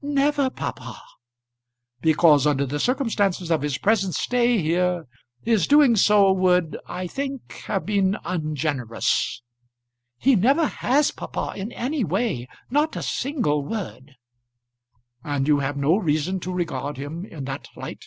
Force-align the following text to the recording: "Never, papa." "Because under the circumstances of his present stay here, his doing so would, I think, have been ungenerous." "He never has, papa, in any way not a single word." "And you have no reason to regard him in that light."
"Never, 0.00 0.48
papa." 0.48 0.98
"Because 2.00 2.46
under 2.46 2.64
the 2.64 2.80
circumstances 2.80 3.50
of 3.50 3.60
his 3.60 3.76
present 3.76 4.14
stay 4.14 4.56
here, 4.62 5.04
his 5.42 5.66
doing 5.66 5.94
so 5.94 6.32
would, 6.32 6.78
I 6.86 7.06
think, 7.06 7.52
have 7.66 7.84
been 7.84 8.16
ungenerous." 8.24 9.42
"He 10.16 10.36
never 10.36 10.68
has, 10.68 11.10
papa, 11.10 11.52
in 11.54 11.70
any 11.72 12.02
way 12.02 12.48
not 12.70 12.96
a 12.96 13.02
single 13.02 13.62
word." 13.62 14.12
"And 15.22 15.46
you 15.46 15.58
have 15.58 15.76
no 15.76 15.96
reason 15.98 16.40
to 16.40 16.54
regard 16.54 16.96
him 16.96 17.26
in 17.26 17.44
that 17.44 17.68
light." 17.76 18.06